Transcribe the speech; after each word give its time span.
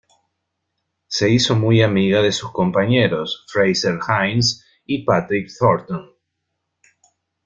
Se 1.05 1.29
hizo 1.29 1.55
muy 1.55 1.83
amiga 1.83 2.23
de 2.23 2.31
sus 2.31 2.51
compañeros, 2.51 3.45
Frazer 3.47 3.99
Hines 4.23 4.65
y 4.83 5.03
Patrick 5.05 5.47
Troughton. 5.55 6.09